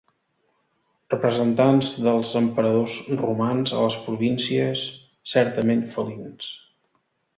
[1.13, 4.87] Representants dels emperadors romans a les províncies,
[5.35, 6.49] certament felins.